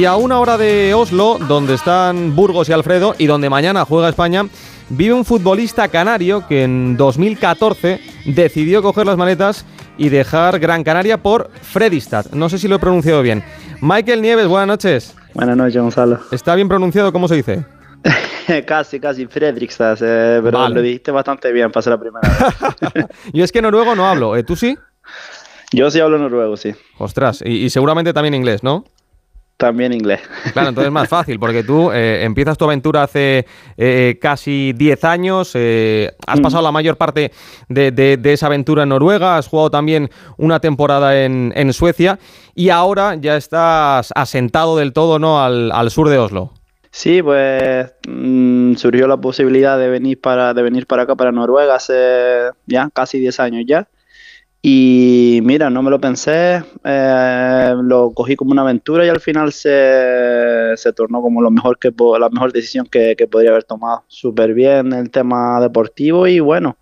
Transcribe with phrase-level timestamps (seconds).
[0.00, 4.08] Y a una hora de Oslo, donde están Burgos y Alfredo, y donde mañana juega
[4.08, 4.46] España,
[4.88, 9.66] vive un futbolista canario que en 2014 decidió coger las maletas
[9.98, 12.32] y dejar Gran Canaria por Fredrikstad.
[12.32, 13.44] No sé si lo he pronunciado bien.
[13.82, 15.14] Michael Nieves, buenas noches.
[15.34, 16.18] Buenas noches, Gonzalo.
[16.32, 17.12] ¿Está bien pronunciado?
[17.12, 17.66] ¿Cómo se dice?
[18.66, 23.06] casi, casi, Fredrikstad, eh, pero lo dijiste bastante bien para ser la primera vez.
[23.34, 24.44] Yo es que noruego no hablo, ¿eh?
[24.44, 24.78] ¿tú sí?
[25.72, 26.74] Yo sí hablo noruego, sí.
[26.96, 28.84] Ostras, y, seguramente también inglés, ¿no?
[29.60, 30.22] También inglés.
[30.54, 33.46] Claro, entonces es más fácil, porque tú eh, empiezas tu aventura hace
[33.76, 36.42] eh, casi 10 años, has mm.
[36.42, 37.30] pasado la mayor parte
[37.68, 42.18] de, esa aventura en Noruega, has jugado también una temporada en, Suecia
[42.54, 45.44] y ahora ya estás asentado del todo ¿no?
[45.44, 46.52] al sur de Oslo.
[46.90, 51.76] Sí, pues mm, surgió la posibilidad de venir para de venir para acá para Noruega
[51.76, 53.88] hace ya casi 10 años ya.
[54.62, 59.52] Y mira, no me lo pensé, eh, lo cogí como una aventura y al final
[59.52, 64.04] se, se tornó como lo mejor que la mejor decisión que, que podría haber tomado.
[64.06, 66.76] Súper bien el tema deportivo y bueno,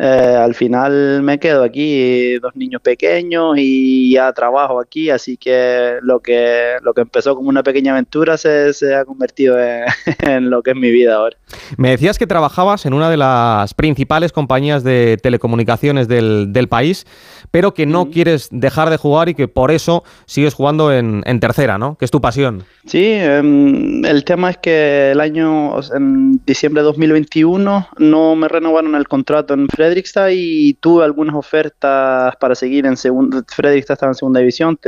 [0.00, 5.96] eh, al final me quedo aquí, dos niños pequeños y ya trabajo aquí, así que
[6.02, 9.56] lo que, lo que empezó como una pequeña aventura se, ha convertido
[10.20, 11.36] en, lo que es mi vida ahora.
[11.76, 17.04] Me decías que trabajabas en una de las principales compañías de telecomunicaciones del, del país,
[17.50, 21.40] pero que no quieres dejar de jugar y que por eso sigues jugando en, en
[21.40, 21.96] tercera, ¿no?
[21.96, 22.62] Que es tu pasión.
[22.86, 28.94] Sí, em, el tema es que el año, en diciembre de 2021, no me renovaron
[28.94, 33.42] el contrato en Fred Fredrikstad y tuve algunas ofertas para seguir en segunda.
[33.48, 34.78] Fredrikstad estaba en segunda división.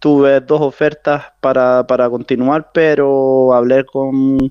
[0.00, 4.50] tuve dos ofertas para, para continuar, pero hablé con,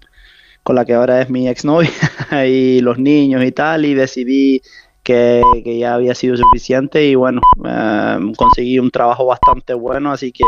[0.63, 1.91] con la que ahora es mi exnovia
[2.47, 4.61] y los niños y tal, y decidí
[5.07, 5.41] que,
[5.79, 10.43] ya había sido suficiente y bueno, em, conseguí un trabajo bastante bueno, así que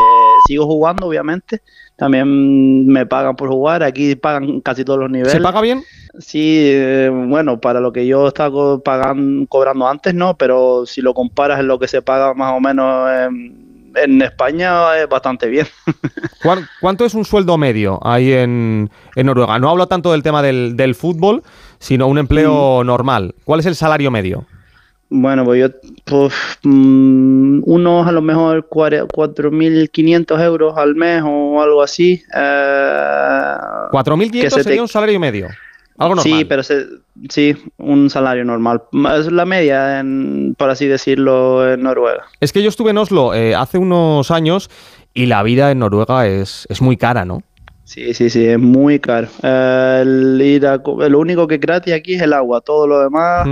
[0.46, 1.62] sigo jugando obviamente,
[1.96, 5.32] también me pagan por jugar, aquí pagan casi todos los niveles.
[5.32, 5.82] ¿Se paga bien?
[6.18, 11.14] Sí, eh, bueno, para lo que yo estaba pagando, cobrando antes no, pero si lo
[11.14, 13.08] comparas en lo que se paga más o menos
[13.94, 15.66] en, España es bastante bien.
[16.80, 19.58] ¿Cuánto es un sueldo medio ahí en, Noruega?
[19.58, 21.42] No hablo tanto del tema del, del fútbol,
[21.78, 22.86] sino un empleo mm.
[22.86, 23.34] normal.
[23.44, 24.44] ¿Cuál es el salario medio?
[25.12, 25.68] Bueno, pues yo,
[26.04, 26.32] pues,
[26.62, 32.22] mm, unos a lo mejor 4.500 euros al mes o algo así.
[32.32, 33.56] Eh,
[33.90, 35.48] ¿4.500 sería un salario medio?
[35.98, 36.38] Algo normal.
[36.38, 36.62] Sí, pero
[37.28, 38.82] sí, un salario normal.
[39.18, 40.02] Es la media,
[40.56, 42.26] por así decirlo, en Noruega.
[42.38, 44.70] Es que yo estuve en Oslo eh, hace unos años
[45.12, 47.42] y la vida en Noruega es, es muy cara, ¿no?
[47.82, 49.26] Sí, sí, sí, es muy caro.
[49.42, 53.48] el ir lo único que es gratis aquí es el agua, todo lo demás...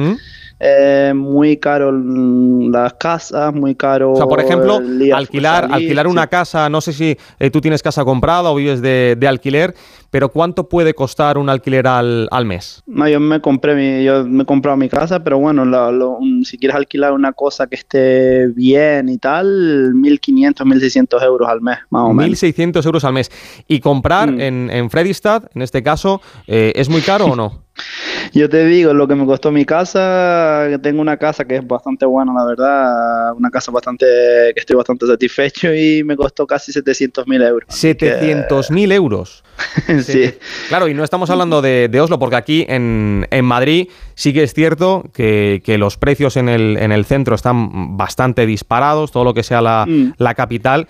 [0.61, 4.13] Eh, muy caro las casas, muy caro.
[4.13, 4.81] O sea, por ejemplo,
[5.15, 9.17] alquilar, alquilar una casa, no sé si eh, tú tienes casa comprada o vives de,
[9.29, 9.75] alquiler,
[10.11, 12.83] pero ¿cuánto puede costar un alquiler al, mes?
[12.87, 15.65] No, yo me compré mi, yo me he comprado mi casa, pero bueno,
[16.45, 21.79] si quieres alquilar una cosa que esté bien y tal, 1.500, 1.600 euros al mes,
[21.91, 22.43] más o menos.
[22.43, 23.31] 1.600 euros al mes.
[23.69, 24.41] ¿Y comprar mm.
[24.41, 24.89] en, en
[25.55, 27.68] en este caso, eh, es muy caro o no?
[28.33, 31.67] Yo te digo, lo que me costó mi casa, que tengo una casa que es
[31.67, 34.07] bastante buena, la verdad, una casa bastante
[34.55, 37.75] que estoy bastante satisfecho y me costó casi 700 mil euros.
[37.75, 39.45] 700 mil euros.
[40.05, 40.35] sí.
[40.69, 45.05] Claro, y no estamos hablando de, Oslo, porque aquí en, Madrid sí que es cierto
[45.13, 49.63] que, los precios en el, en el, centro están bastante disparados, todo lo que sea
[49.63, 50.15] la, mm.
[50.19, 50.89] la capital,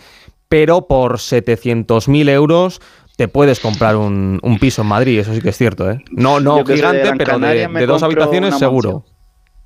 [0.48, 2.80] pero por 700 mil euros
[3.18, 6.00] te puedes comprar un, piso en Madrid, eso sí que es cierto, ¿eh?
[6.12, 9.04] No, no gigante, pero de, dos habitaciones seguro.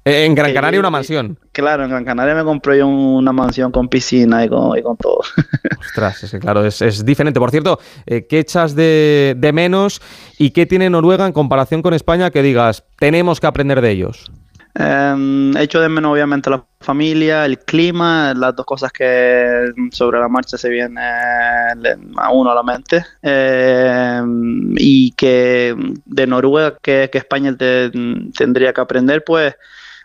[0.07, 1.39] Eh, en Gran Canaria una mansión.
[1.53, 4.97] Claro, en Gran Canaria me compré yo una mansión con piscina y con, y con
[4.97, 5.21] todo.
[5.81, 7.39] Ostras, es claro, es, diferente.
[7.39, 10.01] Por cierto, eh, ¿qué echas de, de menos
[10.39, 14.33] y qué tiene Noruega en comparación con España que digas, tenemos que aprender de ellos?
[14.75, 20.29] Eh, echo de menos obviamente la familia, el clima, las dos cosas que sobre la
[20.29, 23.05] marcha se vienen a uno a la mente.
[23.23, 25.75] Em, y que
[26.05, 29.55] de Noruega, que, España tendría que aprender, pues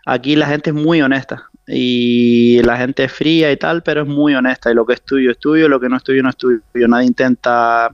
[0.06, 1.50] aquí la gente es muy honesta.
[1.69, 4.71] Y la gente es fría y tal, pero es muy honesta.
[4.71, 6.62] Y lo que estudio, estudio, lo que no estudio, no estudio.
[6.88, 7.94] Nadie intenta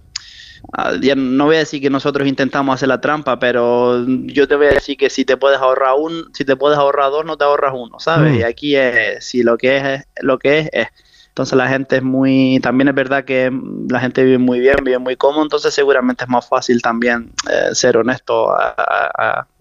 [0.71, 4.68] Ah, no voy a decir que nosotros intentamos hacer la trampa, pero yo te voy
[4.68, 7.44] a decir que si te puedes ahorrar un, si te puedes ahorrar dos, no te
[7.44, 8.33] ahorras uno, ¿sabes?
[8.33, 8.36] Mm.
[8.38, 10.88] Y aquí es, si lo que es, lo que es, es.
[11.33, 13.51] Entonces la gente es muy, también es verdad que
[13.89, 17.74] la gente vive muy bien, vive muy cómodo, entonces seguramente es más fácil también eh,
[17.74, 18.56] ser honesto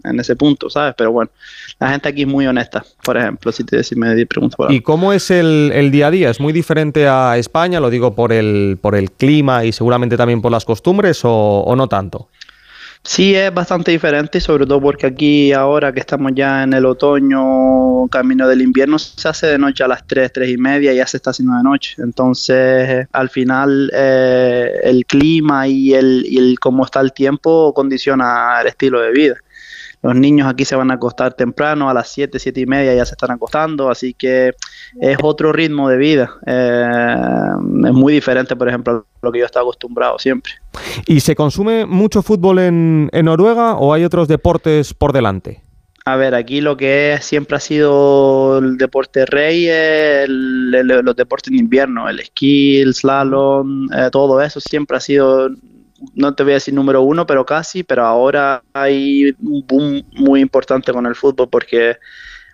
[0.03, 0.93] en ese punto, ¿sabes?
[0.95, 1.31] Pero bueno,
[1.79, 5.13] la gente aquí es muy honesta, por ejemplo, si, te, si me preguntas ¿Y cómo
[5.13, 6.29] es el, día a día?
[6.29, 7.79] ¿Es muy diferente a España?
[7.79, 11.87] Lo digo por el, por el clima y seguramente también por las costumbres o no
[11.87, 12.29] tanto.
[13.05, 18.07] Sí, es bastante diferente, sobre todo porque aquí ahora que estamos ya en el otoño,
[18.07, 21.17] camino del invierno, se hace de noche a las 3, 3 y media ya se
[21.17, 21.95] está haciendo de noche.
[22.01, 28.61] Entonces, al final, eh, el clima y el, y el cómo está el tiempo condiciona
[28.61, 29.35] el estilo de vida.
[30.03, 33.05] Los niños aquí se van a acostar temprano, a las 7, 7 y media ya
[33.05, 34.51] se están acostando, así que
[34.99, 36.35] es otro ritmo de vida.
[36.45, 37.49] Eh,
[37.85, 40.51] es muy diferente, por ejemplo, a lo que yo estaba acostumbrado siempre.
[41.07, 45.61] ¿Y se consume mucho fútbol en, Noruega o hay otros deportes por delante?
[46.03, 49.69] A ver, aquí lo que es, siempre ha sido el deporte rey,
[50.27, 55.49] los deportes en invierno, el esquí, el slalom, eh, todo eso siempre ha sido
[56.15, 60.41] no te voy a decir número uno, pero casi, pero ahora hay un boom muy
[60.41, 61.97] importante con el fútbol porque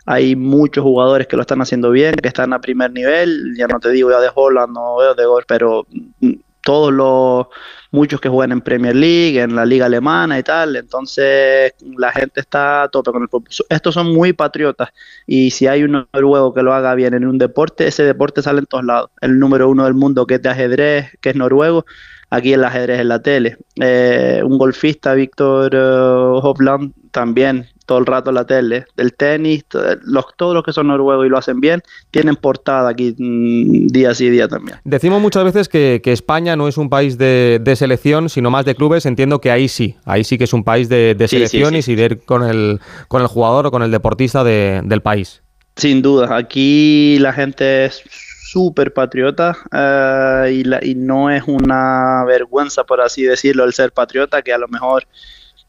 [0.06, 3.80] hay muchos jugadores que lo están haciendo bien, que están a primer nivel, ya no
[3.80, 5.86] te digo ya de Holland o de Gol, pero
[6.62, 7.48] todos los
[7.92, 12.40] muchos que juegan en Premier League, en la liga alemana y tal, entonces la gente
[12.40, 13.50] está a tope con el fútbol.
[13.70, 14.90] Estos son muy patriotas
[15.26, 18.60] y si hay un noruego que lo haga bien en un deporte, ese deporte sale
[18.60, 19.10] en todos lados.
[19.22, 21.86] El número uno del mundo que es de ajedrez, que es noruego,
[22.30, 23.58] aquí el ajedrez en la tele.
[23.80, 28.86] Eh, un golfista, Víctor uh, también todo el rato en la tele.
[28.96, 29.66] Del tenis,
[30.04, 31.82] los, todos los que son noruegos y lo hacen bien,
[32.12, 34.78] tienen portada aquí mm, día sí día también.
[34.84, 39.08] Decimos muchas veces que, España no es un país de, selección, sino más de clubes.
[39.08, 42.20] Entiendo que ahí sí, ahí sí que es un país de, selección y de ir
[42.26, 45.42] con el, con el jugador o con el deportista del país.
[45.76, 48.04] Sin duda, aquí la gente es
[48.52, 54.44] súper patriota eh, y, y, no es una vergüenza, por así decirlo, el ser patriota,
[54.44, 55.08] que a lo mejor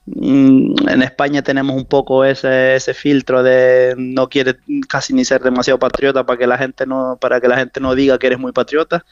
[0.07, 4.57] en España tenemos un poco ese, ese filtro de no quiere
[4.89, 7.95] casi ni ser demasiado patriota para que la gente no, para que la gente no
[7.95, 9.05] diga que eres muy patriota.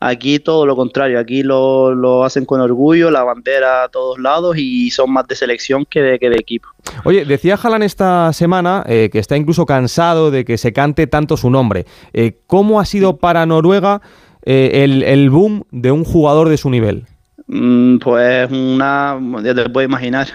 [0.00, 4.90] Aquí todo lo contrario, aquí lo, hacen con orgullo, la bandera a todos lados y
[4.90, 6.68] son más de selección que de, que de equipo.
[7.04, 11.36] Oye, decía Jalan esta semana eh, que está incluso cansado de que se cante tanto
[11.36, 11.86] su nombre.
[12.12, 14.02] Eh, ¿Cómo ha sido para Noruega
[14.44, 17.06] eh, el, boom de un jugador de su nivel?
[17.54, 20.28] Mm, pues una, ya te puedo imaginar.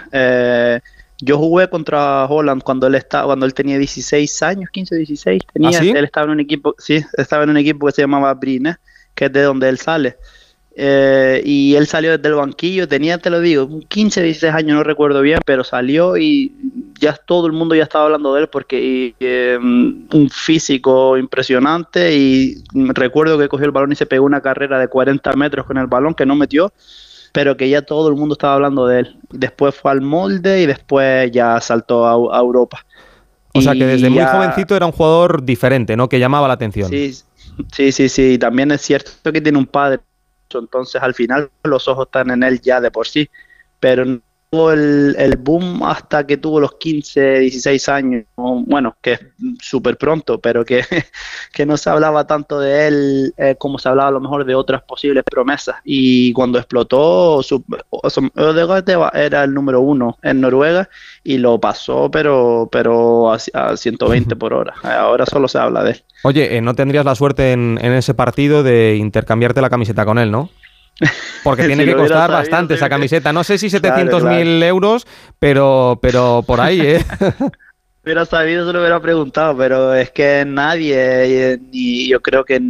[1.19, 5.79] yo jugué contra Holland cuando él estaba, cuando él tenía 16 años, 15, 16 tenía.
[5.79, 8.77] ¿Ah, él estaba en un equipo, sí, estaba en un equipo que se llamaba Brine
[9.17, 10.15] que es de donde él sale.
[10.79, 14.83] Eh, y él salió desde el banquillo, tenía, te lo digo, 15, 16 años, no
[14.83, 16.53] recuerdo bien, pero salió y
[16.99, 22.63] ya todo el mundo ya estaba hablando de él porque eh, un físico impresionante y
[22.73, 25.87] recuerdo que cogió el balón y se pegó una carrera de 40 metros con el
[25.87, 26.71] balón que no metió,
[27.37, 29.15] pero que ya todo el mundo estaba hablando de él.
[29.29, 32.83] Después fue al molde y después ya saltó a, Europa.
[33.53, 36.09] O sea que desde muy jovencito era un jugador diferente, ¿no?
[36.09, 36.89] Que llamaba la atención.
[36.89, 37.13] Sí,
[37.71, 38.39] Sí, sí, sí.
[38.39, 39.99] También es cierto que tiene un padre,
[40.51, 43.29] entonces al final los ojos están en él ya de por sí.
[43.79, 44.19] Pero
[44.51, 49.19] el, el boom hasta que tuvo los 15, 16 años, bueno, que es
[49.59, 50.83] súper pronto, pero que,
[51.53, 54.55] que, no se hablaba tanto de él eh, como se hablaba a lo mejor de
[54.55, 55.75] otras posibles promesas.
[55.83, 57.63] Y cuando explotó, su,
[59.13, 60.89] era el número uno en Noruega
[61.23, 63.39] y lo pasó, pero, pero a,
[63.75, 64.75] 120 por hora.
[64.83, 66.03] Ahora solo se habla de él.
[66.23, 70.17] Oye, eh, ¿no tendrías la suerte en, en ese partido de intercambiarte la camiseta con
[70.17, 70.49] él, no?
[71.43, 73.33] Porque tiene que costar bastante esa camiseta.
[73.33, 75.07] No sé si 700.000 euros,
[75.39, 77.05] pero, pero por ahí, ¿eh?
[78.07, 82.61] hubiera sabido, se lo hubiera preguntado, pero es que nadie, y yo creo que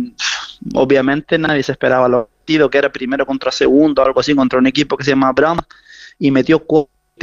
[0.74, 2.30] obviamente nadie se esperaba lo
[2.72, 5.60] que era primero contra segundo, algo así, contra un equipo que se llama Bram,
[6.18, 6.66] y metió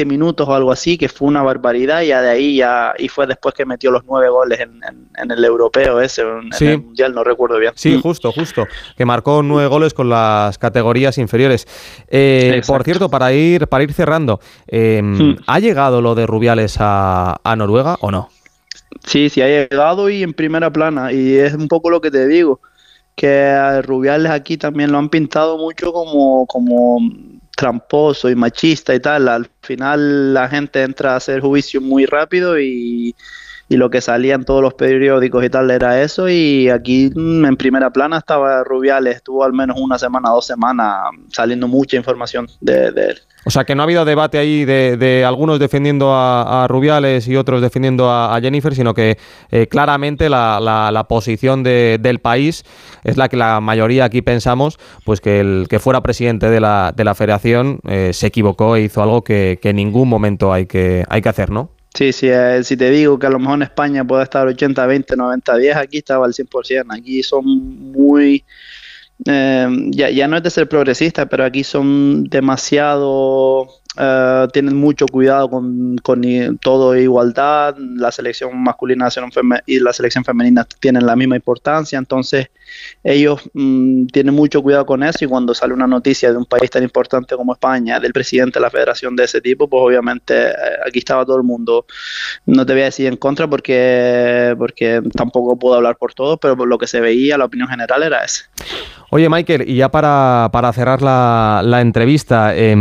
[0.05, 3.55] minutos o algo así, que fue una barbaridad, y de ahí ya, y fue después
[3.55, 7.73] que metió los nueve goles en, el europeo ese, en, el mundial, no recuerdo bien.
[7.77, 8.01] Sí, mm.
[8.01, 11.69] justo, justo, que marcó nueve goles con las categorías inferiores.
[12.09, 15.35] Eh, por cierto, para ir, para ir cerrando, mm.
[15.47, 18.31] ¿ha llegado lo de Rubiales a, a Noruega o no?
[19.07, 22.27] Sí, sí ha llegado y en primera plana, y es un poco lo que te
[22.27, 22.61] digo
[23.15, 26.99] que a Rubiales aquí también lo han pintado mucho como, como
[27.55, 32.59] tramposo y machista y tal, al final la gente entra a hacer juicio muy rápido
[32.59, 33.15] y,
[33.75, 37.45] y lo que salía en todos los periódicos y tal era eso y aquí mm,
[37.45, 42.47] en primera plana estaba Rubiales, estuvo al menos una semana, dos semanas saliendo mucha información
[42.61, 43.19] de, él.
[43.45, 47.61] O sea que no ha habido debate ahí de, algunos defendiendo a, Rubiales y otros
[47.63, 49.19] defendiendo a, Jennifer, sino que
[49.51, 52.65] eh, claramente la, posición del país
[53.03, 56.93] es la que la mayoría aquí pensamos, pues que el que fuera presidente de la,
[56.97, 60.67] de la federación eh, se equivocó e hizo algo que, que en ningún momento hay
[60.67, 61.74] que, hay que hacer, ¿no?
[61.95, 64.85] Sí, sí, eh, si te digo que a lo mejor en España puede estar 80,
[64.85, 66.87] 20, 90, 10, aquí estaba al 100%.
[66.91, 67.45] Aquí son
[67.93, 68.45] muy...
[69.27, 75.07] Eh, ya, ya no es de ser progresista, pero aquí son demasiado eh, tienen mucho
[75.07, 76.23] cuidado con, con
[76.61, 79.09] todo igualdad, la selección masculina
[79.67, 82.49] y la selección femenina tienen la misma importancia, entonces
[83.03, 85.25] ellos mm, tienen mucho cuidado con eso.
[85.25, 88.63] Y cuando sale una noticia de un país tan importante como España, del presidente de
[88.63, 90.55] la federación de ese tipo, pues obviamente eh,
[90.87, 91.87] aquí estaba todo el mundo,
[92.47, 96.57] no te voy a decir en contra porque, porque tampoco puedo hablar por todos, pero
[96.57, 98.45] por lo que se veía, la opinión general era esa.
[99.11, 102.75] Oye Michael, y ya para, cerrar la, la entrevista, eh,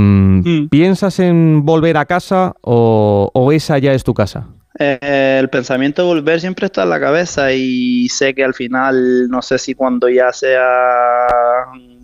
[1.03, 4.48] ¿piensas en volver a casa o, esa ya es tu casa?
[4.79, 9.27] Eh, el pensamiento de volver siempre está en la cabeza y sé que al final,
[9.27, 11.27] no sé si cuando ya sea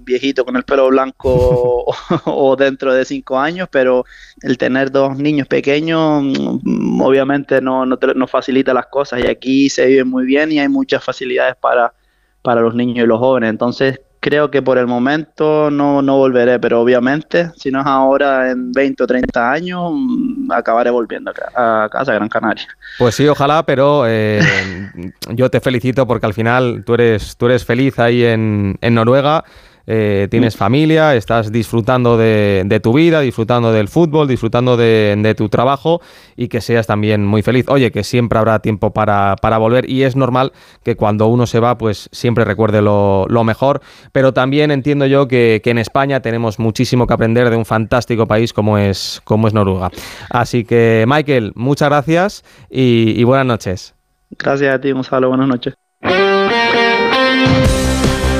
[0.03, 1.85] viejito con el pelo blanco
[2.25, 4.03] o, dentro de cinco años, pero
[4.41, 9.69] el tener dos niños pequeños mm, obviamente no, no, no facilita las cosas y aquí
[9.69, 11.93] se vive muy bien y hay muchas facilidades para,
[12.41, 13.49] para los niños y los jóvenes.
[13.49, 18.51] Entonces creo que por el momento no, no volveré, pero obviamente, si no es ahora,
[18.51, 22.67] en 20 o 30 años, mm, acabaré volviendo a casa, Gran Canaria.
[22.97, 24.41] Pues sí, ojalá, pero eh,
[25.29, 29.43] yo te felicito porque al final tú eres, tú eres feliz ahí en, en Noruega.
[29.91, 35.99] Eh, tienes familia, estás disfrutando de, tu vida, disfrutando del fútbol, disfrutando de, tu trabajo
[36.37, 37.65] y que seas también muy feliz.
[37.69, 40.53] Oye, que siempre habrá tiempo para, volver y es normal
[40.83, 43.81] que cuando uno se va, pues siempre recuerde lo, mejor,
[44.11, 48.53] pero también entiendo yo que, en España tenemos muchísimo que aprender de un fantástico país
[48.53, 49.89] como es, como es Noruega.
[50.29, 53.95] Así que, Michael, muchas gracias y, y buenas noches.
[54.37, 55.29] Gracias a ti, Gonzalo.
[55.29, 55.73] Buenas noches.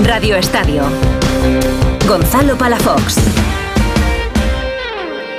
[0.04, 0.84] Radio Estadio.
[2.10, 3.49] Gonzalo Palafox.